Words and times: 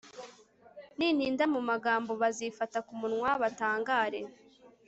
nintinda 0.97 1.43
mu 1.53 1.61
magambo, 1.69 2.11
bazifata 2.21 2.79
ku 2.87 2.93
munwa 3.01 3.31
batangare 3.41 4.21